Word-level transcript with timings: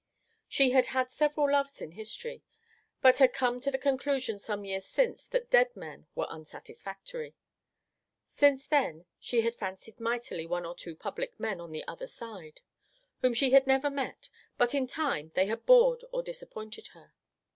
She 0.47 0.71
had 0.71 0.87
had 0.87 1.11
several 1.11 1.51
loves 1.51 1.79
in 1.79 1.91
history, 1.91 2.41
but 3.03 3.19
had 3.19 3.33
come 3.33 3.59
to 3.59 3.69
the 3.69 3.77
conclusion 3.77 4.39
some 4.39 4.65
years 4.65 4.87
since 4.87 5.27
that 5.27 5.51
dead 5.51 5.75
men 5.75 6.07
were 6.15 6.25
unsatisfactory. 6.27 7.35
Since 8.25 8.65
then 8.65 9.05
she 9.19 9.41
had 9.41 9.53
fancied 9.53 9.99
mightily 9.99 10.47
one 10.47 10.65
or 10.65 10.73
two 10.73 10.95
public 10.95 11.39
men 11.39 11.61
on 11.61 11.71
the 11.71 11.87
other 11.87 12.07
side, 12.07 12.61
whom 13.21 13.35
she 13.35 13.51
had 13.51 13.67
never 13.67 13.91
met; 13.91 14.27
but 14.57 14.73
in 14.73 14.87
time 14.87 15.31
they 15.35 15.45
had 15.45 15.67
bored 15.67 16.03
or 16.11 16.23
disappointed 16.23 16.87
her. 16.95 17.13